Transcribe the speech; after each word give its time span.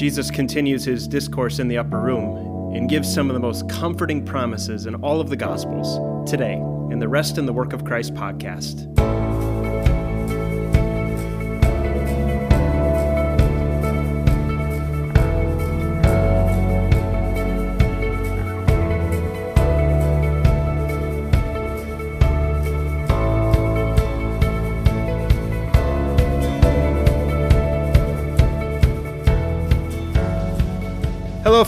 Jesus 0.00 0.30
continues 0.30 0.82
his 0.82 1.06
discourse 1.06 1.58
in 1.58 1.68
the 1.68 1.76
upper 1.76 2.00
room 2.00 2.74
and 2.74 2.88
gives 2.88 3.12
some 3.12 3.28
of 3.28 3.34
the 3.34 3.38
most 3.38 3.68
comforting 3.68 4.24
promises 4.24 4.86
in 4.86 4.94
all 5.02 5.20
of 5.20 5.28
the 5.28 5.36
Gospels 5.36 5.98
today 6.26 6.54
in 6.90 6.98
the 6.98 7.06
Rest 7.06 7.36
in 7.36 7.44
the 7.44 7.52
Work 7.52 7.74
of 7.74 7.84
Christ 7.84 8.14
podcast. 8.14 8.88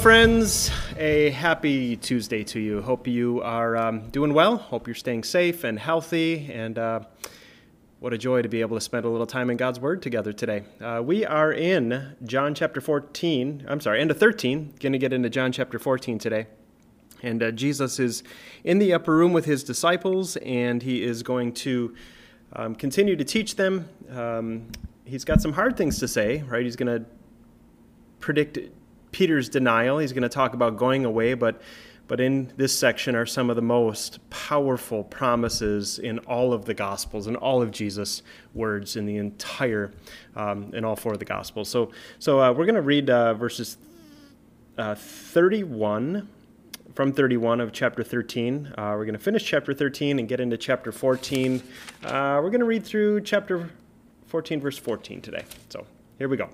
Friends. 0.02 0.69
A 0.97 1.30
happy 1.30 1.97
Tuesday 1.97 2.42
to 2.42 2.59
you. 2.59 2.83
Hope 2.83 3.06
you 3.06 3.41
are 3.42 3.77
um, 3.77 4.09
doing 4.11 4.34
well. 4.34 4.56
Hope 4.56 4.88
you're 4.88 4.97
staying 4.97 5.23
safe 5.23 5.62
and 5.62 5.78
healthy. 5.78 6.51
And 6.52 6.77
uh, 6.77 7.02
what 8.01 8.12
a 8.12 8.19
joy 8.19 8.42
to 8.42 8.48
be 8.48 8.62
able 8.62 8.77
to 8.77 8.80
spend 8.80 9.05
a 9.05 9.09
little 9.09 9.28
time 9.28 9.48
in 9.48 9.56
God's 9.56 9.78
Word 9.78 10.02
together 10.02 10.33
today. 10.33 10.65
Uh, 10.80 11.02
we 11.05 11.25
are 11.25 11.52
in 11.52 12.16
John 12.25 12.52
chapter 12.52 12.80
14. 12.80 13.65
I'm 13.69 13.80
sorry, 13.80 14.01
end 14.01 14.11
of 14.11 14.19
13. 14.19 14.75
Going 14.80 14.92
to 14.92 14.98
get 14.98 15.12
into 15.12 15.30
John 15.30 15.52
chapter 15.52 15.78
14 15.78 16.19
today. 16.19 16.48
And 17.23 17.41
uh, 17.41 17.53
Jesus 17.53 18.00
is 18.00 18.25
in 18.64 18.80
the 18.80 18.92
upper 18.92 19.14
room 19.14 19.33
with 19.33 19.45
his 19.45 19.62
disciples, 19.62 20.37
and 20.39 20.83
he 20.83 21.05
is 21.05 21.23
going 21.23 21.53
to 21.53 21.95
um, 22.55 22.75
continue 22.75 23.14
to 23.14 23.25
teach 23.25 23.55
them. 23.55 23.89
Um, 24.11 24.66
he's 25.05 25.25
got 25.25 25.41
some 25.41 25.53
hard 25.53 25.77
things 25.77 26.00
to 26.00 26.09
say, 26.09 26.42
right? 26.48 26.64
He's 26.64 26.75
going 26.75 27.05
to 27.05 27.09
predict 28.19 28.59
Peter's 29.12 29.48
denial. 29.48 29.98
He's 29.98 30.12
going 30.12 30.23
to 30.23 30.29
talk 30.29 30.55
about 30.55 30.77
going 30.77 31.05
away, 31.05 31.34
but 31.34 31.61
but 32.09 32.20
in 32.20 32.53
this 32.56 32.77
section 32.78 33.14
are 33.14 33.25
some 33.25 33.48
of 33.48 33.56
the 33.56 33.62
most 33.62 34.19
powerful 34.28 35.05
promises 35.05 35.98
in 35.98 36.19
all 36.20 36.53
of 36.53 36.67
the 36.67 36.75
Gospels 36.75 37.27
and 37.27 37.37
all 37.37 37.62
of 37.62 37.70
Jesus' 37.70 38.22
words 38.53 38.97
in 38.97 39.06
the 39.06 39.17
entire, 39.17 39.92
um, 40.37 40.75
in 40.75 40.84
all 40.84 40.97
four 40.97 41.14
of 41.14 41.20
the 41.20 41.25
Gospels. 41.25 41.70
So, 41.70 41.92
so 42.19 42.41
uh, 42.41 42.53
we're 42.53 42.67
going 42.67 42.75
to 42.75 42.83
read 42.83 43.09
uh, 43.09 43.33
verses 43.33 43.78
uh, 44.77 44.95
31 44.95 46.28
from 46.94 47.12
31 47.12 47.61
of 47.61 47.72
chapter 47.72 48.03
13. 48.03 48.75
Uh, 48.77 48.94
we're 48.97 49.06
going 49.06 49.15
to 49.15 49.19
finish 49.19 49.44
chapter 49.44 49.72
13 49.72 50.19
and 50.19 50.28
get 50.28 50.41
into 50.41 50.59
chapter 50.59 50.92
14. 50.92 51.62
Uh, 52.05 52.41
we're 52.42 52.50
going 52.50 52.61
to 52.61 52.67
read 52.67 52.84
through 52.84 53.22
chapter 53.22 53.70
14, 54.27 54.61
verse 54.61 54.77
14 54.77 55.22
today. 55.22 55.44
So 55.70 55.87
here 56.19 56.28
we 56.28 56.37
go. 56.37 56.50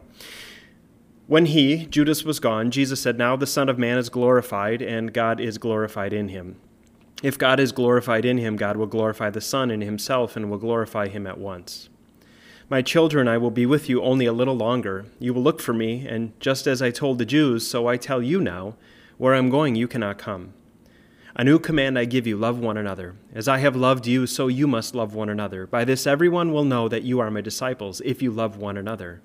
When 1.29 1.45
he, 1.45 1.85
Judas, 1.85 2.25
was 2.25 2.41
gone, 2.41 2.71
Jesus 2.71 3.03
said, 3.03 3.19
Now 3.19 3.37
the 3.37 3.47
Son 3.47 3.69
of 3.69 3.79
Man 3.79 3.99
is 3.99 4.09
glorified, 4.09 4.81
and 4.81 5.13
God 5.13 5.41
is 5.41 5.59
glorified 5.59 6.15
in 6.15 6.31
him. 6.31 6.57
If 7.23 7.37
God 7.37 7.61
is 7.61 7.71
glorified 7.71 8.25
in 8.25 8.39
him, 8.39 8.57
God 8.57 8.79
will 8.79 8.87
glorify 8.87 9.29
the 9.29 9.43
Son 9.43 9.71
in 9.71 9.83
himself 9.83 10.37
and 10.37 10.51
will 10.51 10.57
glorify 10.57 11.09
him 11.09 11.27
at 11.27 11.37
once. 11.37 11.91
My 12.71 12.81
children, 12.81 13.29
I 13.29 13.37
will 13.37 13.51
be 13.51 13.67
with 13.67 13.91
you 13.91 14.03
only 14.03 14.25
a 14.25 14.33
little 14.33 14.57
longer. 14.57 15.05
You 15.19 15.35
will 15.35 15.43
look 15.43 15.61
for 15.61 15.75
me, 15.75 16.09
and 16.09 16.33
just 16.41 16.67
as 16.67 16.81
I 16.81 16.91
told 16.91 17.19
the 17.19 17.27
Jews, 17.27 17.67
so 17.67 17.89
I 17.89 17.99
tell 17.99 18.23
you 18.23 18.41
now, 18.41 18.77
where 19.19 19.35
I'm 19.35 19.51
going, 19.51 19.75
you 19.75 19.87
cannot 19.87 20.17
come. 20.17 20.55
A 21.37 21.45
new 21.45 21.59
command 21.59 21.99
I 21.99 22.07
give 22.07 22.27
you 22.27 22.39
love 22.39 22.59
one 22.59 22.79
another. 22.79 23.17
As 23.35 23.49
I 23.49 23.59
have 23.59 23.77
loved 23.77 24.07
you, 24.07 24.27
so 24.27 24.49
you 24.49 24.67
must 24.67 24.95
love 24.95 25.13
one 25.13 25.29
another. 25.29 25.67
By 25.67 25.85
this 25.85 26.07
everyone 26.07 26.55
will 26.55 26.65
know 26.65 26.89
that 26.89 27.03
you 27.03 27.21
are 27.21 27.31
my 27.31 27.43
disciples, 27.43 28.01
if 28.07 28.23
you 28.23 28.31
love 28.31 28.57
one 28.57 28.79
another. 28.79 29.21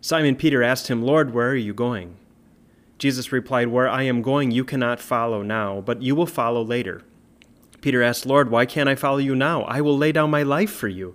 Simon 0.00 0.36
Peter 0.36 0.62
asked 0.62 0.88
him, 0.88 1.02
Lord, 1.02 1.34
where 1.34 1.50
are 1.50 1.56
you 1.56 1.74
going? 1.74 2.16
Jesus 2.98 3.32
replied, 3.32 3.68
Where 3.68 3.88
I 3.88 4.02
am 4.04 4.22
going, 4.22 4.50
you 4.50 4.64
cannot 4.64 5.00
follow 5.00 5.42
now, 5.42 5.80
but 5.80 6.02
you 6.02 6.14
will 6.14 6.26
follow 6.26 6.62
later. 6.62 7.02
Peter 7.80 8.02
asked, 8.02 8.26
Lord, 8.26 8.50
why 8.50 8.66
can't 8.66 8.88
I 8.88 8.94
follow 8.94 9.18
you 9.18 9.34
now? 9.34 9.62
I 9.62 9.80
will 9.80 9.96
lay 9.96 10.12
down 10.12 10.30
my 10.30 10.42
life 10.42 10.70
for 10.70 10.88
you. 10.88 11.14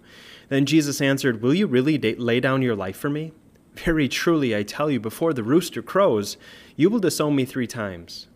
Then 0.49 0.65
Jesus 0.65 1.01
answered, 1.01 1.41
Will 1.41 1.53
you 1.53 1.67
really 1.67 1.97
lay 1.97 2.39
down 2.39 2.61
your 2.61 2.75
life 2.75 2.97
for 2.97 3.09
me? 3.09 3.33
Very 3.75 4.07
truly, 4.07 4.55
I 4.55 4.63
tell 4.63 4.91
you, 4.91 4.99
before 4.99 5.33
the 5.33 5.43
rooster 5.43 5.81
crows, 5.81 6.37
you 6.75 6.89
will 6.89 6.99
disown 6.99 7.35
me 7.35 7.43
three 7.43 7.67
times. 7.67 8.27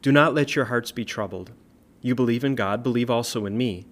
Do 0.00 0.10
not 0.10 0.34
let 0.34 0.56
your 0.56 0.66
hearts 0.66 0.90
be 0.90 1.04
troubled. 1.04 1.52
You 2.00 2.14
believe 2.14 2.44
in 2.44 2.54
God, 2.54 2.82
believe 2.82 3.10
also 3.10 3.44
in 3.44 3.58
me. 3.58 3.86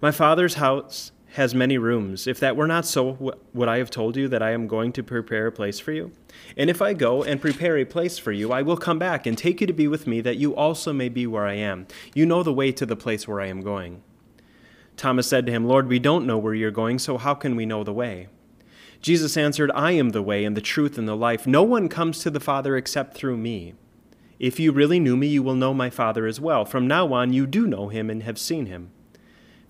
My 0.00 0.10
Father's 0.10 0.54
house 0.54 1.12
has 1.32 1.54
many 1.54 1.78
rooms. 1.78 2.26
If 2.26 2.38
that 2.40 2.56
were 2.56 2.66
not 2.66 2.84
so, 2.84 3.36
would 3.54 3.68
I 3.68 3.78
have 3.78 3.90
told 3.90 4.16
you 4.16 4.28
that 4.28 4.42
I 4.42 4.50
am 4.50 4.66
going 4.66 4.92
to 4.92 5.02
prepare 5.02 5.46
a 5.46 5.52
place 5.52 5.80
for 5.80 5.92
you? 5.92 6.12
And 6.56 6.68
if 6.68 6.82
I 6.82 6.92
go 6.92 7.22
and 7.22 7.40
prepare 7.40 7.78
a 7.78 7.86
place 7.86 8.18
for 8.18 8.32
you, 8.32 8.52
I 8.52 8.60
will 8.62 8.76
come 8.76 8.98
back 8.98 9.26
and 9.26 9.36
take 9.36 9.60
you 9.60 9.66
to 9.66 9.72
be 9.72 9.88
with 9.88 10.06
me, 10.06 10.20
that 10.20 10.36
you 10.36 10.54
also 10.54 10.92
may 10.92 11.08
be 11.08 11.26
where 11.26 11.46
I 11.46 11.54
am. 11.54 11.86
You 12.14 12.26
know 12.26 12.42
the 12.42 12.52
way 12.52 12.70
to 12.72 12.84
the 12.84 12.96
place 12.96 13.26
where 13.26 13.40
I 13.40 13.46
am 13.46 13.62
going. 13.62 14.02
Thomas 14.96 15.26
said 15.26 15.46
to 15.46 15.52
him, 15.52 15.66
Lord, 15.66 15.88
we 15.88 15.98
don't 15.98 16.26
know 16.26 16.36
where 16.36 16.54
you're 16.54 16.70
going, 16.70 16.98
so 16.98 17.16
how 17.16 17.34
can 17.34 17.56
we 17.56 17.64
know 17.64 17.82
the 17.82 17.94
way? 17.94 18.28
Jesus 19.00 19.36
answered, 19.36 19.70
I 19.74 19.92
am 19.92 20.10
the 20.10 20.22
way 20.22 20.44
and 20.44 20.56
the 20.56 20.60
truth 20.60 20.98
and 20.98 21.08
the 21.08 21.16
life. 21.16 21.46
No 21.46 21.62
one 21.62 21.88
comes 21.88 22.18
to 22.20 22.30
the 22.30 22.40
Father 22.40 22.76
except 22.76 23.16
through 23.16 23.38
me. 23.38 23.74
If 24.38 24.60
you 24.60 24.70
really 24.70 25.00
knew 25.00 25.16
me, 25.16 25.28
you 25.28 25.42
will 25.42 25.54
know 25.54 25.72
my 25.72 25.88
Father 25.88 26.26
as 26.26 26.40
well. 26.40 26.64
From 26.64 26.86
now 26.86 27.12
on, 27.12 27.32
you 27.32 27.46
do 27.46 27.66
know 27.66 27.88
him 27.88 28.10
and 28.10 28.22
have 28.22 28.38
seen 28.38 28.66
him. 28.66 28.90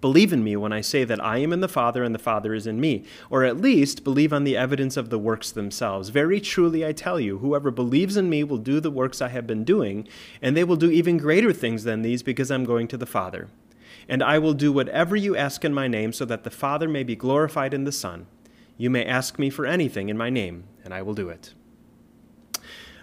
Believe 0.00 0.32
in 0.32 0.44
me 0.44 0.54
when 0.54 0.72
I 0.72 0.80
say 0.80 1.02
that 1.02 1.22
I 1.24 1.38
am 1.38 1.52
in 1.52 1.60
the 1.60 1.66
Father 1.66 2.04
and 2.04 2.14
the 2.14 2.20
Father 2.20 2.54
is 2.54 2.68
in 2.68 2.80
me, 2.80 3.04
or 3.30 3.42
at 3.42 3.60
least 3.60 4.04
believe 4.04 4.32
on 4.32 4.44
the 4.44 4.56
evidence 4.56 4.96
of 4.96 5.10
the 5.10 5.18
works 5.18 5.50
themselves. 5.50 6.10
Very 6.10 6.40
truly 6.40 6.86
I 6.86 6.92
tell 6.92 7.18
you, 7.18 7.38
whoever 7.38 7.72
believes 7.72 8.16
in 8.16 8.30
me 8.30 8.44
will 8.44 8.58
do 8.58 8.78
the 8.78 8.92
works 8.92 9.20
I 9.20 9.28
have 9.28 9.46
been 9.46 9.64
doing, 9.64 10.06
and 10.40 10.56
they 10.56 10.62
will 10.62 10.76
do 10.76 10.90
even 10.90 11.16
greater 11.18 11.52
things 11.52 11.82
than 11.82 12.02
these 12.02 12.22
because 12.22 12.50
I'm 12.50 12.64
going 12.64 12.86
to 12.88 12.96
the 12.96 13.06
Father. 13.06 13.48
And 14.08 14.22
I 14.22 14.38
will 14.38 14.54
do 14.54 14.72
whatever 14.72 15.16
you 15.16 15.36
ask 15.36 15.64
in 15.64 15.74
my 15.74 15.88
name, 15.88 16.12
so 16.12 16.24
that 16.26 16.44
the 16.44 16.50
Father 16.50 16.88
may 16.88 17.02
be 17.02 17.16
glorified 17.16 17.74
in 17.74 17.82
the 17.82 17.92
Son. 17.92 18.26
You 18.76 18.90
may 18.90 19.04
ask 19.04 19.36
me 19.38 19.50
for 19.50 19.66
anything 19.66 20.08
in 20.08 20.16
my 20.16 20.30
name, 20.30 20.64
and 20.84 20.94
I 20.94 21.02
will 21.02 21.14
do 21.14 21.28
it. 21.28 21.54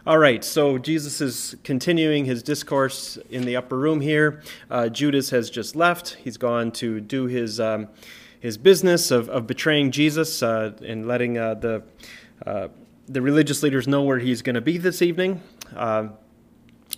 All 0.07 0.19
right, 0.19 0.43
so 0.43 0.77
Jesus 0.77 1.19
is 1.19 1.55
continuing 1.63 2.25
his 2.25 2.43
discourse 2.43 3.17
in 3.31 3.43
the 3.43 3.55
upper 3.55 3.75
room 3.75 4.01
here. 4.01 4.43
Uh, 4.69 4.87
Judas 4.87 5.31
has 5.31 5.49
just 5.49 5.75
left. 5.75 6.17
He's 6.23 6.37
gone 6.37 6.71
to 6.73 7.01
do 7.01 7.25
his, 7.25 7.59
um, 7.59 7.87
his 8.39 8.55
business 8.55 9.09
of, 9.09 9.29
of 9.29 9.47
betraying 9.47 9.89
Jesus 9.89 10.43
uh, 10.43 10.73
and 10.85 11.07
letting 11.07 11.39
uh, 11.39 11.55
the, 11.55 11.83
uh, 12.45 12.67
the 13.07 13.19
religious 13.19 13.63
leaders 13.63 13.87
know 13.87 14.03
where 14.03 14.19
he's 14.19 14.43
going 14.43 14.53
to 14.53 14.61
be 14.61 14.77
this 14.77 15.01
evening. 15.01 15.41
Uh, 15.75 16.09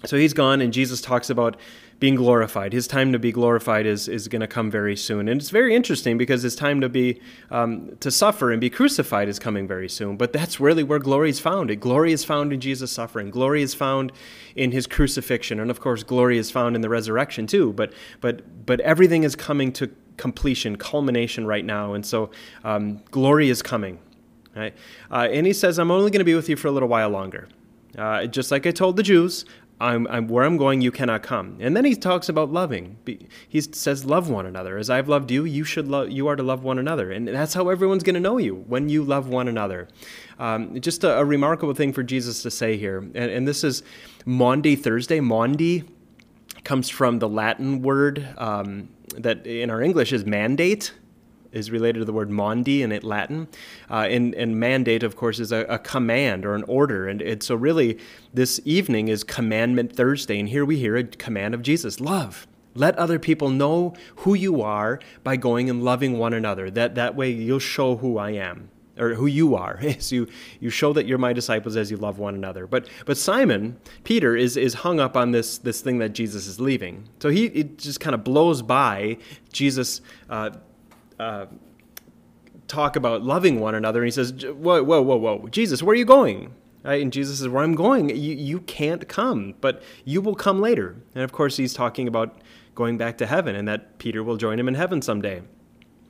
so 0.04 0.18
he's 0.18 0.34
gone, 0.34 0.60
and 0.60 0.74
Jesus 0.74 1.00
talks 1.00 1.30
about 1.30 1.56
being 2.00 2.16
glorified. 2.16 2.74
His 2.74 2.86
time 2.86 3.12
to 3.12 3.20
be 3.20 3.32
glorified 3.32 3.88
is, 3.88 4.08
is 4.08 4.28
going 4.28 4.42
to 4.42 4.48
come 4.48 4.70
very 4.70 4.96
soon. 4.96 5.28
And 5.28 5.42
it's 5.42 5.50
very 5.50 5.76
interesting 5.76 6.18
because 6.18 6.44
his 6.44 6.56
time 6.56 6.80
to 6.82 6.90
be 6.90 7.20
um, 7.50 7.96
to 8.02 8.12
suffer 8.12 8.52
and 8.52 8.62
be 8.62 8.70
crucified 8.70 9.28
is 9.28 9.40
coming 9.40 9.68
very 9.68 9.90
soon. 9.90 10.16
But 10.16 10.32
that's 10.32 10.60
really 10.60 10.84
where 10.84 11.00
glory 11.00 11.32
is 11.32 11.40
found. 11.40 11.72
It 11.72 11.78
glory 11.78 12.12
is 12.12 12.24
found 12.24 12.54
in 12.54 12.60
Jesus' 12.60 12.92
suffering. 12.92 13.32
Glory 13.32 13.64
is 13.64 13.74
found 13.74 14.12
in 14.56 14.72
his 14.72 14.86
crucifixion. 14.86 15.60
And 15.60 15.72
of 15.72 15.80
course, 15.80 16.04
glory 16.04 16.38
is 16.38 16.52
found 16.52 16.76
in 16.76 16.82
the 16.82 16.90
resurrection 16.90 17.48
too. 17.48 17.74
But 17.74 17.94
but 18.22 18.66
but 18.66 18.80
everything 18.82 19.24
is 19.24 19.36
coming 19.36 19.72
to 19.74 19.90
completion, 20.18 20.76
culmination 20.78 21.48
right 21.48 21.66
now. 21.66 21.94
And 21.94 22.06
so 22.06 22.30
um, 22.64 23.02
glory 23.10 23.50
is 23.50 23.64
coming. 23.64 24.00
Right? 24.56 24.76
Uh, 25.12 25.28
and 25.32 25.46
he 25.46 25.54
says, 25.54 25.78
I'm 25.78 25.92
only 25.92 26.10
going 26.10 26.20
to 26.20 26.26
be 26.26 26.34
with 26.34 26.50
you 26.50 26.56
for 26.56 26.68
a 26.68 26.72
little 26.72 26.90
while 26.90 27.10
longer. 27.10 27.48
Uh, 27.96 28.26
just 28.26 28.52
like 28.52 28.66
I 28.66 28.72
told 28.72 28.98
the 28.98 29.04
Jews, 29.04 29.46
I'm, 29.80 30.08
I'm, 30.08 30.28
where 30.28 30.44
I'm 30.44 30.58
going, 30.58 30.82
you 30.82 30.92
cannot 30.92 31.22
come. 31.22 31.58
And 31.60 31.78
then 31.78 31.86
he 31.86 31.96
talks 31.96 32.30
about 32.30 32.52
loving. 32.52 32.98
He 33.48 33.62
says, 33.62 34.06
"Love 34.06 34.30
one 34.30 34.48
another 34.48 34.78
as 34.78 34.90
I've 34.90 35.08
loved 35.08 35.30
you. 35.30 35.46
You 35.46 35.64
should. 35.64 35.88
You 36.12 36.28
are 36.28 36.36
to 36.36 36.42
love 36.42 36.64
one 36.64 36.80
another." 36.80 37.12
And 37.12 37.28
that's 37.28 37.54
how 37.54 37.70
everyone's 37.70 38.04
going 38.04 38.16
to 38.16 38.20
know 38.20 38.38
you 38.38 38.56
when 38.68 38.90
you 38.90 39.04
love 39.04 39.28
one 39.28 39.48
another. 39.48 39.88
Um, 40.40 40.80
just 40.82 41.04
a, 41.04 41.20
a, 41.20 41.26
remarkable 41.26 41.74
thing 41.74 41.94
for 41.94 42.04
Jesus 42.04 42.42
to 42.44 42.52
say 42.52 42.78
here. 42.78 43.00
And, 43.00 43.16
and 43.16 43.48
this 43.48 43.64
is 43.64 43.84
Maundy 44.26 44.76
Thursday. 44.76 45.20
Maundy 45.20 45.84
comes 46.64 46.90
from 46.90 47.20
the 47.20 47.30
Latin 47.30 47.82
word 47.82 48.28
um, 48.38 48.90
that 49.16 49.46
in 49.46 49.70
our 49.70 49.82
English 49.82 50.12
is 50.12 50.26
mandate 50.26 50.92
is 51.58 51.72
related 51.72 52.00
to 52.00 52.06
the 52.06 52.14
word 52.14 52.30
mondi 52.30 52.82
in 52.82 52.98
Latin. 53.02 53.48
Uh, 53.90 54.08
and, 54.10 54.34
and 54.36 54.60
mandate, 54.60 55.04
of 55.04 55.16
course, 55.16 55.40
is 55.40 55.52
a, 55.52 55.62
a, 55.66 55.80
command 55.80 56.46
or 56.46 56.56
an 56.56 56.64
order. 56.64 57.08
And, 57.08 57.22
and 57.22 57.44
so, 57.44 57.56
really, 57.56 57.98
this 58.34 58.62
evening 58.64 59.08
is 59.08 59.24
Commandment 59.24 59.96
Thursday. 59.96 60.40
And 60.40 60.50
here 60.50 60.66
we 60.66 60.78
hear 60.78 60.96
a 60.96 61.04
command 61.04 61.54
of 61.54 61.62
Jesus 61.62 62.00
love. 62.00 62.48
Let 62.76 62.96
other 62.98 63.18
people 63.18 63.50
know 63.50 63.94
who 64.18 64.36
you 64.36 64.62
are 64.62 65.00
by 65.24 65.36
going 65.36 65.70
and 65.70 65.84
loving 65.84 66.20
one 66.20 66.34
another. 66.34 66.70
That, 66.70 66.96
that 66.96 67.16
way 67.16 67.32
you'll 67.32 67.60
show 67.60 67.98
who 67.98 68.18
I 68.20 68.32
am 68.32 68.70
or 69.00 69.14
who 69.14 69.26
you 69.26 69.56
are. 69.56 69.80
You, 70.08 70.28
you 70.60 70.70
show 70.70 70.94
that 70.94 71.06
you're 71.06 71.18
my 71.18 71.34
disciples 71.34 71.76
as 71.76 71.92
you 71.92 71.98
love 71.98 72.18
one 72.18 72.34
another. 72.34 72.66
But 72.66 72.88
but 73.06 73.18
Simon, 73.18 73.78
Peter, 74.04 74.36
is 74.36 74.56
is 74.56 74.76
hung 74.76 75.00
up 75.00 75.18
on 75.18 75.32
this 75.32 75.58
this 75.58 75.82
thing 75.82 75.98
that 75.98 76.10
Jesus 76.10 76.48
is 76.48 76.62
leaving. 76.62 77.10
So 77.20 77.30
he 77.30 77.48
it 77.48 77.78
just 77.78 78.00
kind 78.00 78.14
of 78.14 78.24
blows 78.24 78.62
by 78.62 79.18
Jesus. 79.52 80.02
Uh, 80.30 80.52
uh, 81.20 81.48
talk 82.68 82.96
about 82.96 83.24
loving 83.24 83.60
one 83.60 83.76
another, 83.76 84.02
and 84.02 84.08
he 84.08 84.12
says, 84.12 84.32
"Whoa, 84.32 84.84
whoa, 84.84 85.02
whoa, 85.02 85.18
whoa, 85.18 85.48
Jesus, 85.50 85.82
where 85.82 85.94
are 85.94 85.98
you 85.98 86.06
going?" 86.06 86.54
Right? 86.84 87.02
And 87.02 87.12
Jesus 87.12 87.40
says, 87.40 87.50
"Where 87.50 87.64
I'm 87.64 87.76
going, 87.76 88.10
you 88.10 88.36
you 88.36 88.60
can't 88.62 89.08
come, 89.08 89.56
but 89.62 89.84
you 90.06 90.22
will 90.22 90.36
come 90.36 90.62
later." 90.62 90.96
And 91.16 91.24
of 91.24 91.32
course, 91.32 91.58
he's 91.58 91.74
talking 91.74 92.08
about 92.08 92.38
going 92.76 92.98
back 92.98 93.18
to 93.18 93.26
heaven 93.26 93.56
and 93.56 93.68
that 93.68 93.98
Peter 93.98 94.24
will 94.24 94.38
join 94.38 94.60
him 94.60 94.68
in 94.68 94.76
heaven 94.76 95.02
someday. 95.02 95.42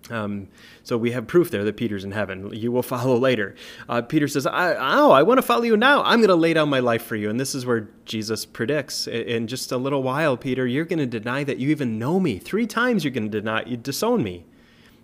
Um, 0.10 0.50
so 0.84 0.98
we 0.98 1.12
have 1.12 1.28
proof 1.28 1.50
there 1.50 1.64
that 1.64 1.78
Peter's 1.78 2.04
in 2.04 2.12
heaven. 2.12 2.54
You 2.54 2.72
will 2.72 2.84
follow 2.96 3.18
later. 3.18 3.56
Uh, 3.90 4.02
Peter 4.02 4.28
says, 4.28 4.46
I, 4.46 4.76
"Oh, 4.76 5.12
I 5.12 5.24
want 5.24 5.38
to 5.38 5.42
follow 5.42 5.64
you 5.64 5.78
now. 5.78 6.04
I'm 6.04 6.20
going 6.20 6.30
to 6.30 6.36
lay 6.36 6.54
down 6.54 6.70
my 6.70 6.80
life 6.80 7.04
for 7.04 7.16
you." 7.16 7.30
And 7.30 7.40
this 7.40 7.56
is 7.56 7.66
where 7.66 7.90
Jesus 8.06 8.46
predicts, 8.46 9.08
in 9.08 9.48
just 9.48 9.72
a 9.72 9.78
little 9.78 10.04
while, 10.04 10.38
Peter, 10.38 10.66
you're 10.68 10.86
going 10.86 11.00
to 11.00 11.06
deny 11.06 11.44
that 11.44 11.58
you 11.58 11.70
even 11.70 11.98
know 11.98 12.20
me. 12.20 12.40
Three 12.40 12.68
times 12.68 13.04
you're 13.04 13.14
going 13.14 13.32
to 13.32 13.42
deny, 13.42 13.64
you 13.66 13.78
disown 13.78 14.24
me. 14.24 14.46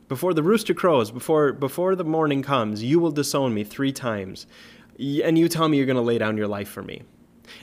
Before 0.07 0.33
the 0.33 0.43
rooster 0.43 0.73
crows, 0.73 1.11
before 1.11 1.53
before 1.53 1.95
the 1.95 2.03
morning 2.03 2.41
comes, 2.41 2.83
you 2.83 2.99
will 2.99 3.11
disown 3.11 3.53
me 3.53 3.63
three 3.63 3.91
times, 3.91 4.47
and 4.99 5.37
you 5.37 5.47
tell 5.47 5.69
me 5.69 5.77
you're 5.77 5.85
going 5.85 5.95
to 5.95 6.01
lay 6.01 6.17
down 6.17 6.37
your 6.37 6.47
life 6.47 6.69
for 6.69 6.83
me. 6.83 7.03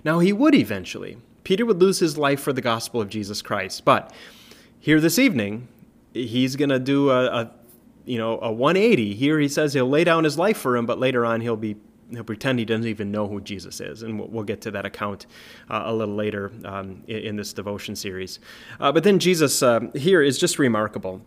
Now 0.04 0.19
he 0.19 0.32
would 0.32 0.54
eventually. 0.54 1.19
Peter 1.44 1.64
would 1.64 1.81
lose 1.81 1.98
his 1.98 2.19
life 2.19 2.40
for 2.40 2.52
the 2.52 2.60
gospel 2.60 3.00
of 3.00 3.08
Jesus 3.08 3.42
Christ. 3.42 3.84
But 3.84 4.12
here 4.78 5.00
this 5.00 5.19
evening, 5.19 5.69
he's 6.12 6.56
going 6.56 6.69
to 6.69 6.78
do 6.78 7.10
a, 7.10 7.26
a, 7.26 7.50
you 8.04 8.19
know 8.19 8.38
a 8.40 8.52
180. 8.52 9.14
Here 9.14 9.38
he 9.38 9.48
says 9.48 9.75
he'll 9.75 9.88
lay 9.88 10.04
down 10.04 10.25
his 10.25 10.38
life 10.38 10.56
for 10.56 10.76
him, 10.76 10.87
but 10.87 10.98
later 10.98 11.25
on 11.25 11.40
he'll 11.40 11.56
be 11.56 11.76
he'll 12.10 12.25
pretend 12.25 12.58
he 12.58 12.64
doesn't 12.64 12.87
even 12.87 13.10
know 13.10 13.28
who 13.28 13.40
Jesus 13.40 13.81
is, 13.81 14.02
and 14.02 14.19
we'll, 14.19 14.28
we'll 14.28 14.44
get 14.44 14.60
to 14.62 14.70
that 14.72 14.84
account 14.84 15.26
uh, 15.69 15.82
a 15.87 15.94
little 15.94 16.14
later 16.14 16.52
um, 16.64 17.02
in, 17.06 17.19
in, 17.19 17.37
this 17.37 17.52
devotion 17.52 17.94
series. 17.94 18.40
Uh, 18.81 18.90
but 18.90 19.04
then 19.04 19.19
Jesus 19.19 19.62
uh, 19.62 19.81
here 19.94 20.22
is 20.22 20.38
just 20.38 20.58
remarkable. 20.58 21.20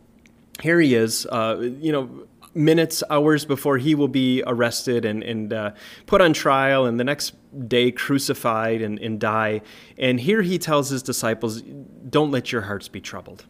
Here 0.64 0.80
he 0.80 0.96
is, 0.96 1.26
uh, 1.26 1.58
you 1.60 1.92
know 1.92 2.26
minutes, 2.56 3.04
hours 3.10 3.44
before 3.44 3.78
he 3.78 3.96
will 3.96 4.08
be 4.08 4.42
arrested 4.48 5.04
and, 5.04 5.22
and 5.22 5.52
uh, 5.52 5.72
put 6.06 6.22
on 6.22 6.32
trial, 6.32 6.86
and 6.86 6.98
the 6.98 7.04
next 7.04 7.34
day 7.68 7.92
crucified 7.92 8.82
and, 8.82 8.98
and 9.00 9.20
die. 9.20 9.62
And 9.98 10.22
here 10.22 10.42
he 10.42 10.58
tells 10.58 10.90
his 10.90 11.04
disciples, 11.04 11.62
Don't 11.62 12.32
let 12.32 12.54
your 12.54 12.62
hearts 12.62 12.88
be 12.88 13.02
troubled. 13.02 13.46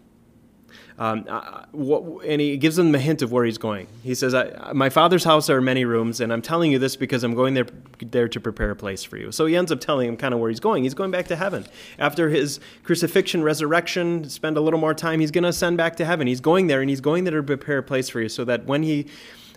Um, 0.99 1.25
uh, 1.27 1.65
what, 1.71 2.25
and 2.25 2.39
he 2.39 2.57
gives 2.57 2.75
them 2.75 2.93
a 2.93 2.99
hint 2.99 3.21
of 3.21 3.31
where 3.31 3.45
he's 3.45 3.57
going. 3.57 3.87
He 4.03 4.13
says, 4.13 4.35
"My 4.73 4.89
father's 4.89 5.23
house 5.23 5.49
are 5.49 5.59
many 5.59 5.85
rooms, 5.85 6.21
and 6.21 6.31
I'm 6.31 6.41
telling 6.41 6.71
you 6.71 6.79
this 6.79 6.95
because 6.95 7.23
I'm 7.23 7.33
going 7.33 7.55
there 7.55 7.65
there 7.99 8.27
to 8.27 8.39
prepare 8.39 8.71
a 8.71 8.75
place 8.75 9.03
for 9.03 9.17
you." 9.17 9.31
So 9.31 9.45
he 9.45 9.55
ends 9.55 9.71
up 9.71 9.79
telling 9.79 10.07
him 10.07 10.17
kind 10.17 10.33
of 10.33 10.39
where 10.39 10.49
he's 10.49 10.59
going. 10.59 10.83
He's 10.83 10.93
going 10.93 11.11
back 11.11 11.27
to 11.27 11.35
heaven 11.35 11.65
after 11.97 12.29
his 12.29 12.59
crucifixion, 12.83 13.43
resurrection. 13.43 14.29
Spend 14.29 14.55
a 14.55 14.61
little 14.61 14.79
more 14.79 14.93
time. 14.93 15.19
He's 15.19 15.31
going 15.31 15.43
to 15.43 15.49
ascend 15.49 15.77
back 15.77 15.95
to 15.97 16.05
heaven. 16.05 16.27
He's 16.27 16.41
going 16.41 16.67
there, 16.67 16.81
and 16.81 16.89
he's 16.89 17.01
going 17.01 17.23
there 17.23 17.37
to 17.37 17.43
prepare 17.43 17.79
a 17.79 17.83
place 17.83 18.09
for 18.09 18.21
you, 18.21 18.29
so 18.29 18.45
that 18.45 18.65
when 18.65 18.83
he 18.83 19.07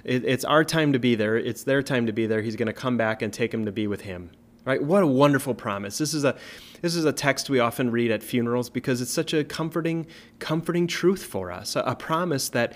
it, 0.05 0.25
it's 0.25 0.45
our 0.45 0.65
time 0.65 0.93
to 0.93 0.99
be 0.99 1.17
there. 1.17 1.37
It's 1.37 1.65
their 1.65 1.83
time 1.83 2.07
to 2.07 2.13
be 2.13 2.27
there. 2.27 2.41
He's 2.41 2.57
going 2.57 2.67
to 2.67 2.73
come 2.73 2.97
back 2.97 3.21
and 3.21 3.33
take 3.33 3.51
them 3.51 3.67
to 3.67 3.73
be 3.73 3.87
with 3.87 4.03
him. 4.03 4.31
Right? 4.67 4.83
What 4.83 5.05
a 5.05 5.07
wonderful 5.07 5.55
promise. 5.55 5.97
This 5.97 6.13
is 6.13 6.25
a 6.25 6.37
this 6.83 6.97
is 6.97 7.05
a 7.05 7.13
text 7.13 7.49
we 7.49 7.61
often 7.61 7.91
read 7.91 8.11
at 8.11 8.23
funerals 8.23 8.69
because 8.69 9.01
it's 9.01 9.13
such 9.13 9.33
a 9.33 9.45
comforting 9.45 10.07
comforting 10.41 10.89
truth 10.89 11.25
for 11.25 11.53
us. 11.53 11.77
A, 11.77 11.81
a 11.81 11.95
promise 11.95 12.49
that 12.49 12.75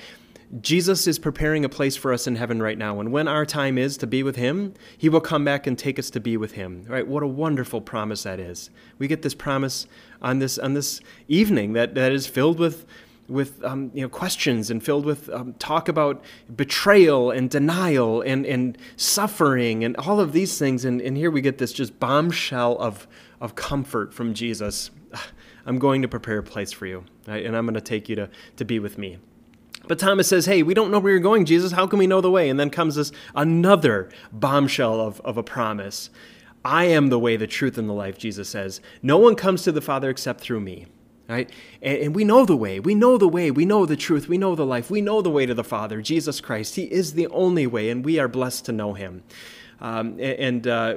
Jesus 0.61 1.07
is 1.07 1.19
preparing 1.19 1.65
a 1.65 1.69
place 1.69 1.97
for 1.97 2.13
us 2.13 2.27
in 2.27 2.37
heaven 2.37 2.63
right 2.63 2.79
now. 2.79 2.99
And 2.99 3.13
when 3.13 3.29
our 3.29 3.45
time 3.45 3.77
is 3.77 3.97
to 3.99 4.07
be 4.07 4.23
with 4.23 4.37
Him, 4.37 4.75
He 4.97 5.09
will 5.09 5.21
come 5.21 5.45
back 5.45 5.67
and 5.67 5.77
take 5.77 5.99
us 5.99 6.11
to 6.11 6.21
be 6.21 6.37
with 6.37 6.53
Him. 6.53 6.85
Right? 6.89 7.07
What 7.07 7.25
a 7.25 7.29
wonderful 7.29 7.81
promise 7.81 8.23
that 8.23 8.39
is. 8.39 8.71
We 8.99 9.09
get 9.09 9.23
this 9.23 9.35
promise 9.35 9.89
on 10.23 10.39
this 10.39 10.59
on 10.59 10.75
this 10.75 11.01
evening 11.27 11.73
that, 11.73 11.97
that 11.97 12.13
is 12.13 12.29
filled 12.29 12.61
with 12.61 12.87
with 13.31 13.63
um, 13.65 13.91
you 13.95 14.03
know 14.03 14.09
questions 14.09 14.71
and 14.71 14.83
filled 14.83 15.05
with 15.05 15.31
um, 15.31 15.55
talk 15.55 15.89
about 15.89 16.23
betrayal 16.55 17.31
and 17.31 17.49
denial 17.49 18.21
and, 18.23 18.45
and 18.45 18.77
suffering 18.97 19.85
and 19.85 19.97
all 19.97 20.21
of 20.21 20.33
these 20.33 20.59
things 20.59 20.85
and, 20.85 21.01
and 21.01 21.17
here 21.17 21.31
we 21.31 21.41
get 21.41 21.59
this 21.59 21.73
just 21.73 21.99
bombshell 22.01 22.77
of, 22.79 23.07
of 23.41 23.55
comfort 23.55 24.13
from 24.13 24.35
jesus 24.35 24.91
i'm 25.67 25.79
going 25.79 26.03
to 26.03 26.09
prepare 26.09 26.39
a 26.39 26.43
place 26.43 26.73
for 26.73 26.87
you 26.87 27.05
right? 27.27 27.47
and 27.47 27.57
i'm 27.57 27.65
going 27.65 27.75
to 27.75 27.81
take 27.81 28.09
you 28.09 28.17
to, 28.17 28.29
to 28.57 28.65
be 28.65 28.79
with 28.79 28.99
me 28.99 29.19
but 29.89 29.99
Thomas 29.99 30.29
says, 30.29 30.45
Hey, 30.45 30.63
we 30.63 30.75
don't 30.75 30.91
know 30.91 30.99
where 30.99 31.11
you're 31.11 31.21
going, 31.21 31.47
Jesus. 31.47 31.73
How 31.73 31.87
can 31.87 31.99
we 31.99 32.07
know 32.07 32.21
the 32.21 32.31
way? 32.31 32.51
And 32.51 32.61
then 32.61 32.69
comes 32.69 32.97
this 32.97 33.11
another 33.35 34.11
bombshell 34.31 35.01
of, 35.01 35.21
of 35.23 35.39
a 35.39 35.43
promise. 35.43 36.11
I 36.63 36.85
am 36.85 37.09
the 37.09 37.19
way, 37.19 37.37
the 37.37 37.47
truth, 37.47 37.79
and 37.79 37.89
the 37.89 37.95
life, 37.95 38.19
Jesus 38.19 38.51
says. 38.51 38.83
No 39.03 39.17
one 39.17 39.35
comes 39.35 39.63
to 39.63 39.73
the 39.73 39.81
Father 39.81 40.11
except 40.11 40.43
through 40.43 40.61
me 40.61 40.87
right? 41.31 41.51
And, 41.81 41.99
and, 41.99 42.15
we 42.15 42.25
know 42.25 42.45
the 42.45 42.57
way. 42.57 42.81
We 42.81 42.95
know 42.95 43.17
the 43.17 43.29
way. 43.29 43.51
We 43.51 43.65
know 43.65 43.87
the 43.87 43.97
truth. 43.97 44.29
We 44.29 44.37
know 44.37 44.55
the 44.55 44.67
life. 44.67 44.91
We 44.91 45.01
know 45.01 45.23
the 45.23 45.31
way 45.31 45.47
to 45.47 45.55
the 45.55 45.65
Father, 45.65 46.03
Jesus 46.03 46.41
Christ. 46.41 46.75
He 46.75 46.85
is 46.85 47.15
the 47.15 47.29
only 47.29 47.67
way, 47.67 47.89
and 47.89 48.05
we 48.05 48.19
are 48.19 48.29
blessed 48.29 48.65
to 48.67 48.73
know 48.73 48.95
Him. 48.95 49.23
Um, 49.81 50.19
and 50.21 50.67
uh, 50.67 50.97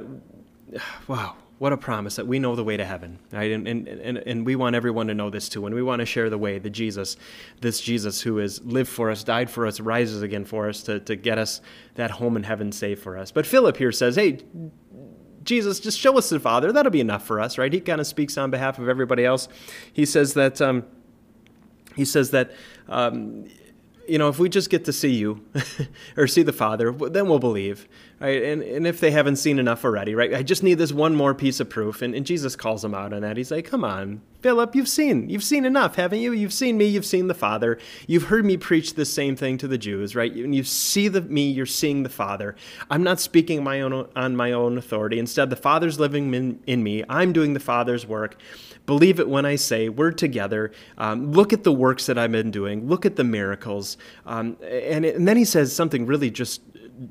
wow, 1.08 1.36
what 1.58 1.72
a 1.72 1.76
promise 1.76 2.16
that 2.16 2.26
we 2.26 2.38
know 2.38 2.56
the 2.56 2.64
way 2.64 2.76
to 2.76 2.84
heaven, 2.84 3.18
right? 3.32 3.52
And, 3.52 3.68
and, 3.68 3.86
and, 3.88 4.18
and 4.18 4.44
we 4.44 4.56
want 4.56 4.74
everyone 4.74 5.06
to 5.06 5.14
know 5.14 5.30
this 5.30 5.48
too. 5.48 5.64
And 5.66 5.74
we 5.74 5.82
want 5.82 6.00
to 6.00 6.06
share 6.06 6.28
the 6.28 6.38
way, 6.38 6.58
the 6.58 6.68
Jesus, 6.68 7.16
this 7.60 7.80
Jesus 7.80 8.20
who 8.20 8.38
has 8.38 8.62
lived 8.64 8.90
for 8.90 9.10
us, 9.10 9.22
died 9.22 9.48
for 9.48 9.66
us, 9.66 9.78
rises 9.78 10.20
again 10.20 10.44
for 10.44 10.68
us 10.68 10.82
to, 10.82 10.98
to 11.00 11.14
get 11.14 11.38
us 11.38 11.60
that 11.94 12.10
home 12.10 12.36
in 12.36 12.42
heaven 12.42 12.72
safe 12.72 13.00
for 13.00 13.16
us. 13.16 13.30
But 13.30 13.46
Philip 13.46 13.76
here 13.76 13.92
says, 13.92 14.16
hey, 14.16 14.40
Jesus, 15.44 15.78
just 15.78 15.98
show 15.98 16.16
us 16.18 16.30
the 16.30 16.40
Father. 16.40 16.72
That'll 16.72 16.90
be 16.90 17.00
enough 17.00 17.26
for 17.26 17.40
us, 17.40 17.58
right? 17.58 17.72
He 17.72 17.80
kind 17.80 18.00
of 18.00 18.06
speaks 18.06 18.36
on 18.36 18.50
behalf 18.50 18.78
of 18.78 18.88
everybody 18.88 19.24
else. 19.24 19.48
He 19.92 20.04
says 20.06 20.34
that. 20.34 20.60
Um, 20.60 20.84
he 21.94 22.04
says 22.04 22.30
that. 22.30 22.52
Um, 22.88 23.46
you 24.08 24.18
know, 24.18 24.28
if 24.28 24.38
we 24.38 24.48
just 24.48 24.70
get 24.70 24.84
to 24.86 24.92
see 24.92 25.14
you 25.14 25.44
or 26.16 26.26
see 26.26 26.42
the 26.42 26.52
Father, 26.52 26.92
then 26.92 27.28
we'll 27.28 27.38
believe, 27.38 27.88
right? 28.20 28.42
And, 28.42 28.62
and 28.62 28.86
if 28.86 29.00
they 29.00 29.10
haven't 29.10 29.36
seen 29.36 29.58
enough 29.58 29.84
already, 29.84 30.14
right? 30.14 30.34
I 30.34 30.42
just 30.42 30.62
need 30.62 30.74
this 30.74 30.92
one 30.92 31.14
more 31.14 31.34
piece 31.34 31.60
of 31.60 31.70
proof. 31.70 32.02
And, 32.02 32.14
and 32.14 32.26
Jesus 32.26 32.56
calls 32.56 32.84
him 32.84 32.94
out 32.94 33.12
on 33.12 33.22
that. 33.22 33.36
He's 33.36 33.50
like, 33.50 33.66
come 33.66 33.84
on, 33.84 34.22
Philip, 34.40 34.74
you've 34.74 34.88
seen, 34.88 35.30
you've 35.30 35.42
seen 35.42 35.64
enough, 35.64 35.96
haven't 35.96 36.20
you? 36.20 36.32
You've 36.32 36.52
seen 36.52 36.76
me, 36.76 36.84
you've 36.84 37.06
seen 37.06 37.28
the 37.28 37.34
Father. 37.34 37.78
You've 38.06 38.24
heard 38.24 38.44
me 38.44 38.58
preach 38.58 38.94
the 38.94 39.06
same 39.06 39.36
thing 39.36 39.56
to 39.58 39.66
the 39.66 39.78
Jews, 39.78 40.14
right? 40.14 40.34
When 40.34 40.52
you 40.52 40.64
see 40.64 41.08
the 41.08 41.22
me, 41.22 41.50
you're 41.50 41.64
seeing 41.64 42.02
the 42.02 42.10
Father. 42.10 42.54
I'm 42.90 43.02
not 43.02 43.20
speaking 43.20 43.64
my 43.64 43.80
own 43.80 44.06
on 44.14 44.36
my 44.36 44.52
own 44.52 44.76
authority. 44.76 45.18
Instead, 45.18 45.48
the 45.48 45.56
Father's 45.56 45.98
living 45.98 46.34
in, 46.34 46.60
in 46.66 46.82
me. 46.82 47.04
I'm 47.08 47.32
doing 47.32 47.54
the 47.54 47.60
Father's 47.60 48.06
work. 48.06 48.36
Believe 48.86 49.18
it 49.18 49.28
when 49.28 49.46
I 49.46 49.56
say 49.56 49.88
we're 49.88 50.12
together. 50.12 50.72
Um, 50.98 51.32
look 51.32 51.52
at 51.52 51.64
the 51.64 51.72
works 51.72 52.06
that 52.06 52.18
I've 52.18 52.32
been 52.32 52.50
doing. 52.50 52.86
Look 52.86 53.06
at 53.06 53.16
the 53.16 53.24
miracles. 53.24 53.96
Um, 54.26 54.58
and, 54.62 55.04
and 55.04 55.26
then 55.26 55.36
he 55.36 55.44
says 55.44 55.74
something 55.74 56.04
really 56.04 56.30
just 56.30 56.60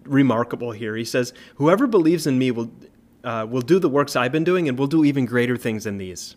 remarkable 0.03 0.71
here. 0.71 0.95
He 0.95 1.05
says, 1.05 1.33
Whoever 1.55 1.87
believes 1.87 2.27
in 2.27 2.37
me 2.37 2.51
will, 2.51 2.71
uh, 3.23 3.47
will 3.49 3.61
do 3.61 3.79
the 3.79 3.89
works 3.89 4.15
I've 4.15 4.31
been 4.31 4.43
doing 4.43 4.69
and 4.69 4.77
will 4.77 4.87
do 4.87 5.03
even 5.03 5.25
greater 5.25 5.57
things 5.57 5.85
than 5.85 5.97
these. 5.97 6.35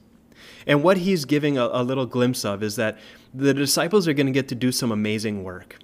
And 0.66 0.82
what 0.82 0.98
he's 0.98 1.24
giving 1.24 1.58
a, 1.58 1.68
a 1.72 1.82
little 1.82 2.06
glimpse 2.06 2.44
of 2.44 2.62
is 2.62 2.76
that 2.76 2.98
the 3.34 3.54
disciples 3.54 4.08
are 4.08 4.14
going 4.14 4.26
to 4.26 4.32
get 4.32 4.48
to 4.48 4.54
do 4.54 4.72
some 4.72 4.90
amazing 4.90 5.44
work. 5.44 5.78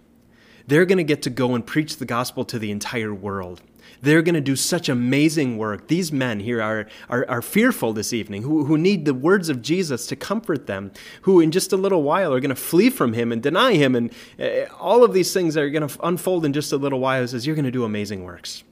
They're 0.66 0.86
going 0.86 0.98
to 0.98 1.04
get 1.04 1.22
to 1.22 1.30
go 1.30 1.54
and 1.54 1.66
preach 1.66 1.96
the 1.96 2.04
gospel 2.04 2.44
to 2.46 2.58
the 2.58 2.70
entire 2.70 3.12
world. 3.12 3.62
They're 4.00 4.22
going 4.22 4.34
to 4.34 4.40
do 4.40 4.56
such 4.56 4.88
amazing 4.88 5.58
work. 5.58 5.88
These 5.88 6.12
men 6.12 6.40
here 6.40 6.62
are, 6.62 6.86
are, 7.08 7.28
are, 7.28 7.42
fearful 7.42 7.92
this 7.92 8.12
evening, 8.12 8.42
who, 8.42 8.64
who 8.64 8.78
need 8.78 9.04
the 9.04 9.14
words 9.14 9.48
of 9.48 9.62
Jesus 9.62 10.06
to 10.06 10.16
comfort 10.16 10.66
them, 10.66 10.92
who 11.22 11.40
in 11.40 11.50
just 11.50 11.72
a 11.72 11.76
little 11.76 12.02
while 12.02 12.32
are 12.32 12.40
going 12.40 12.48
to 12.50 12.54
flee 12.54 12.90
from 12.90 13.12
him 13.12 13.32
and 13.32 13.42
deny 13.42 13.74
him. 13.74 13.94
And 13.94 14.12
uh, 14.38 14.72
all 14.80 15.04
of 15.04 15.12
these 15.12 15.32
things 15.32 15.56
are 15.56 15.70
going 15.70 15.86
to 15.86 16.06
unfold 16.06 16.44
in 16.44 16.52
just 16.52 16.72
a 16.72 16.76
little 16.76 17.00
while. 17.00 17.26
Says, 17.26 17.46
You're 17.46 17.56
going 17.56 17.64
to 17.64 17.70
do 17.70 17.84
amazing 17.84 18.24
works. 18.24 18.64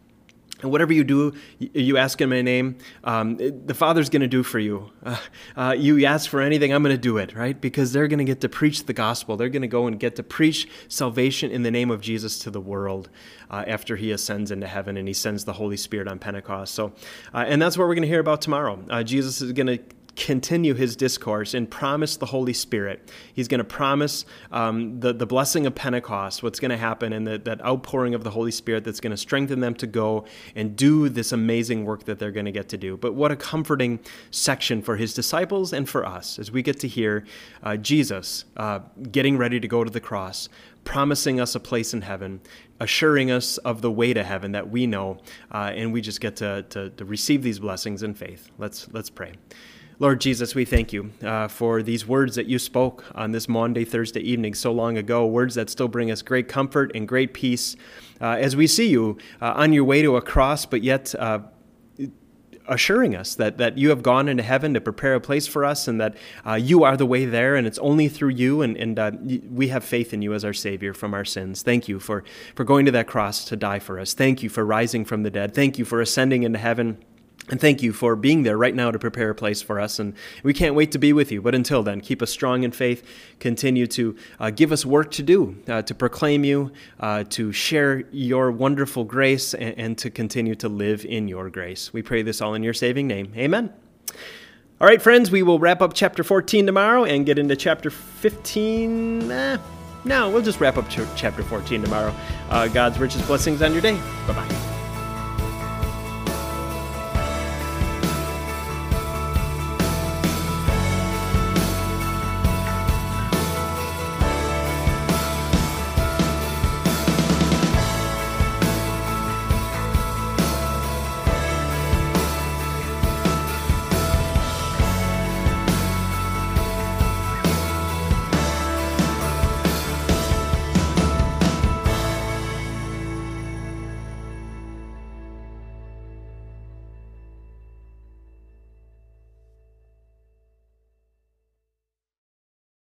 And 0.63 0.71
whatever 0.71 0.93
you 0.93 1.05
do, 1.05 1.33
you 1.59 1.97
ask 1.97 2.21
in 2.21 2.31
my 2.31 2.43
name, 2.43 2.79
um, 3.05 3.37
the 3.37 3.75
Father's 3.75 4.09
going 4.09 4.23
to 4.23 4.29
do 4.29 4.43
for 4.43 4.59
you. 4.59 4.91
Uh, 5.11 5.17
uh, 5.57 5.73
you 5.73 6.05
ask 6.05 6.29
for 6.29 6.41
anything, 6.41 6.73
I'm 6.73 6.83
going 6.83 6.95
to 6.95 7.01
do 7.01 7.17
it, 7.17 7.35
right? 7.35 7.59
Because 7.59 7.93
they're 7.93 8.07
going 8.07 8.19
to 8.19 8.25
get 8.25 8.43
to 8.43 8.49
preach 8.49 8.85
the 8.85 8.93
gospel. 8.93 9.37
They're 9.37 9.49
going 9.49 9.63
to 9.63 9.69
go 9.69 9.87
and 9.87 9.99
get 9.99 10.15
to 10.17 10.23
preach 10.23 10.69
salvation 10.89 11.51
in 11.51 11.63
the 11.63 11.71
name 11.71 11.91
of 11.91 12.01
Jesus 12.01 12.39
to 12.41 12.51
the 12.51 12.61
world 12.61 13.09
uh, 13.51 13.65
after 13.67 13.97
he 13.97 14.13
ascends 14.13 14.51
into 14.51 14.67
heaven 14.67 14.97
and 14.97 15.09
he 15.09 15.15
sends 15.15 15.45
the 15.45 15.55
Holy 15.55 15.77
Spirit 15.77 16.07
on 16.07 16.19
Pentecost. 16.19 16.75
So, 16.75 16.93
uh, 17.35 17.45
and 17.47 17.61
that's 17.61 17.77
what 17.77 17.89
we're 17.89 17.95
going 17.95 18.03
to 18.03 18.09
hear 18.09 18.21
about 18.21 18.43
tomorrow. 18.43 18.79
Uh, 18.89 19.03
Jesus 19.03 19.41
is 19.41 19.53
going 19.53 19.67
to 19.67 19.79
continue 20.21 20.75
his 20.75 20.97
discourse 20.97 21.55
and 21.55 21.69
promise 21.71 22.19
the 22.19 22.27
Holy 22.27 22.53
Spirit. 22.53 23.11
He's 23.33 23.49
going 23.49 23.59
to 23.59 23.65
promise 23.65 24.27
um, 24.53 25.01
the, 25.01 25.15
the 25.15 25.25
blessing 25.25 25.67
of 25.67 25.75
Pentecost, 25.75 26.43
what's 26.43 26.61
going 26.61 26.71
to 26.71 26.77
happen, 26.77 27.15
and 27.15 27.27
the, 27.27 27.39
that 27.39 27.65
outpouring 27.65 28.15
of 28.15 28.23
the 28.23 28.31
Holy 28.31 28.51
Spirit 28.51 28.85
that's 28.85 29.01
going 29.01 29.13
to 29.13 29.17
strengthen 29.17 29.61
them 29.61 29.75
to 29.77 29.87
go 29.87 30.27
and 30.55 30.77
do 30.77 31.09
this 31.09 31.33
amazing 31.33 31.87
work 31.87 32.05
that 32.05 32.19
they're 32.19 32.31
going 32.31 32.45
to 32.45 32.53
get 32.53 32.69
to 32.69 32.77
do. 32.77 32.99
But 32.99 33.15
what 33.15 33.33
a 33.33 33.37
comforting 33.37 33.99
section 34.31 34.83
for 34.83 34.97
his 34.97 35.15
disciples 35.15 35.73
and 35.73 35.89
for 35.89 36.05
us 36.05 36.39
as 36.39 36.53
we 36.53 36.63
get 36.63 36.79
to 36.81 36.89
hear 36.89 37.25
uh, 37.63 37.79
Jesus 37.79 38.45
uh, 38.59 38.81
getting 39.11 39.39
ready 39.39 39.59
to 39.59 39.69
go 39.69 39.85
to 39.85 39.91
the 39.91 40.01
cross, 40.01 40.51
promising 40.85 41.41
us 41.41 41.55
a 41.55 41.61
place 41.61 41.95
in 41.95 42.03
heaven, 42.03 42.43
assuring 42.79 43.31
us 43.31 43.57
of 43.59 43.81
the 43.81 43.91
way 43.91 44.13
to 44.13 44.23
heaven 44.23 44.53
that 44.53 44.69
we 44.69 44.87
know, 44.87 45.19
uh, 45.51 45.73
and 45.75 45.95
we 45.95 46.03
just 46.03 46.21
get 46.21 46.37
to, 46.37 46.63
to, 46.69 46.91
to, 46.91 47.07
receive 47.07 47.43
these 47.43 47.59
blessings 47.59 48.03
in 48.03 48.13
faith. 48.13 48.51
Let's, 48.59 48.87
let's 48.93 49.09
pray. 49.09 49.33
Lord 50.01 50.19
Jesus, 50.19 50.55
we 50.55 50.65
thank 50.65 50.95
you 50.95 51.11
uh, 51.23 51.47
for 51.47 51.83
these 51.83 52.07
words 52.07 52.35
that 52.37 52.47
you 52.47 52.59
spoke 52.59 53.05
on 53.15 53.33
this 53.33 53.51
Maundy, 53.51 53.85
Thursday 53.85 54.21
evening 54.21 54.55
so 54.55 54.73
long 54.73 54.97
ago, 54.97 55.27
words 55.27 55.57
that 55.57 55.69
still 55.69 55.89
bring 55.89 56.11
us 56.11 56.23
great 56.23 56.49
comfort 56.49 56.91
and 56.95 57.07
great 57.07 57.35
peace 57.35 57.77
uh, 58.19 58.29
as 58.41 58.57
we 58.57 58.67
see 58.67 58.89
you 58.89 59.19
uh, 59.43 59.53
on 59.57 59.75
your 59.75 59.85
way 59.85 60.01
to 60.01 60.17
a 60.17 60.23
cross, 60.23 60.65
but 60.65 60.83
yet 60.83 61.15
uh, 61.19 61.41
assuring 62.67 63.15
us 63.15 63.35
that, 63.35 63.59
that 63.59 63.77
you 63.77 63.91
have 63.91 64.03
gone 64.03 64.27
into 64.27 64.43
heaven 64.43 64.73
to 64.73 64.81
prepare 64.81 65.17
a 65.17 65.21
place 65.21 65.47
for 65.47 65.67
us 65.67 65.87
and 65.87 66.01
that 66.01 66.17
uh, 66.47 66.55
you 66.55 66.83
are 66.83 66.97
the 66.97 67.05
way 67.05 67.27
there 67.27 67.55
and 67.55 67.67
it's 67.67 67.79
only 67.81 68.09
through 68.09 68.31
you 68.31 68.63
and, 68.63 68.79
and 68.79 68.99
uh, 68.99 69.11
we 69.51 69.69
have 69.69 69.85
faith 69.85 70.15
in 70.15 70.23
you 70.23 70.33
as 70.33 70.47
our 70.47 70.55
Savior 70.55 70.95
from 70.95 71.13
our 71.13 71.27
sins. 71.27 71.61
Thank 71.61 71.89
you 71.89 72.01
for, 72.01 72.25
for 72.55 72.65
going 72.65 72.87
to 72.87 72.93
that 72.93 73.07
cross 73.07 73.45
to 73.45 73.57
die 73.57 73.81
for 73.81 74.01
us. 74.01 74.15
Thank 74.15 74.43
you 74.43 74.49
for 74.49 74.65
rising 74.65 75.05
from 75.05 75.25
the 75.25 75.31
dead. 75.31 75.55
Thank 75.55 75.79
you 75.79 75.85
for 75.85 76.01
ascending 76.01 76.45
into 76.45 76.59
heaven. 76.59 77.05
And 77.51 77.61
thank 77.61 77.83
you 77.83 77.93
for 77.93 78.15
being 78.15 78.45
there 78.45 78.57
right 78.57 78.75
now 78.75 78.91
to 78.91 78.99
prepare 78.99 79.31
a 79.31 79.35
place 79.35 79.61
for 79.61 79.81
us. 79.81 79.99
And 79.99 80.15
we 80.43 80.55
can't 80.55 80.75
wait 80.75 80.93
to 80.93 80.99
be 80.99 81.13
with 81.13 81.33
you. 81.33 81.43
But 81.43 81.55
until 81.55 81.83
then, 81.83 82.01
keep 82.01 82.23
us 82.23 82.31
strong 82.31 82.63
in 82.63 82.71
faith. 82.71 83.05
Continue 83.41 83.87
to 83.89 84.17
uh, 84.39 84.51
give 84.51 84.71
us 84.71 84.87
work 84.87 85.11
to 85.13 85.23
do, 85.23 85.57
uh, 85.69 85.83
to 85.83 85.95
proclaim 85.95 86.45
you, 86.45 86.71
uh, 87.01 87.25
to 87.31 87.53
share 87.53 88.05
your 88.13 88.53
wonderful 88.53 89.05
grace, 89.05 89.53
and, 89.53 89.75
and 89.77 89.99
to 89.99 90.11
continue 90.11 90.55
to 90.55 90.69
live 90.69 91.05
in 91.05 91.27
your 91.27 91.51
grace. 91.51 91.93
We 91.93 92.03
pray 92.03 92.23
this 92.23 92.41
all 92.41 92.55
in 92.55 92.63
your 92.63 92.75
saving 92.75 93.09
name. 93.09 93.33
Amen. 93.37 93.73
All 94.81 94.87
right, 94.87 95.03
friends, 95.03 95.31
we 95.31 95.43
will 95.43 95.59
wrap 95.59 95.83
up 95.83 95.93
chapter 95.93 96.25
14 96.25 96.65
tomorrow 96.65 97.05
and 97.05 97.27
get 97.27 97.39
into 97.39 97.55
chapter 97.55 97.91
15. 97.91 99.31
Eh, 99.31 99.59
no, 100.05 100.31
we'll 100.31 100.41
just 100.41 100.61
wrap 100.61 100.79
up 100.79 100.89
ch- 100.89 101.01
chapter 101.17 101.43
14 101.43 101.83
tomorrow. 101.83 102.15
Uh, 102.49 102.69
God's 102.69 102.99
richest 102.99 103.27
blessings 103.27 103.61
on 103.61 103.73
your 103.73 103.83
day. 103.83 104.01
Bye 104.27 104.35
bye. 104.35 104.70